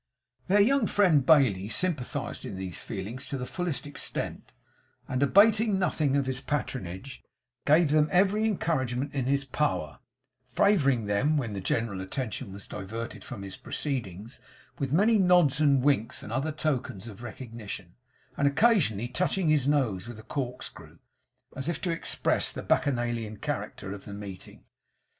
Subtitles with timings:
[0.47, 4.51] Their young friend Bailey sympathized in these feelings to the fullest extent,
[5.07, 7.21] and, abating nothing of his patronage,
[7.67, 9.99] gave them every encouragement in his power;
[10.47, 14.39] favouring them, when the general attention was diverted from his proceedings,
[14.79, 17.93] with many nods and winks and other tokens of recognition,
[18.35, 20.97] and occasionally touching his nose with a corkscrew,
[21.55, 24.63] as if to express the Bacchanalian character of the meeting.